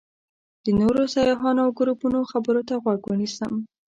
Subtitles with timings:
[0.65, 3.53] د نورو سیاحانو او ګروپونو خبرو ته غوږ ونیسم.